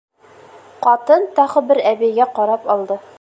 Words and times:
Ҡатын 0.85 1.27
тағы 1.41 1.65
бер 1.73 1.83
әбейгә 1.93 2.29
ҡарап 2.41 2.69
алды. 2.77 3.03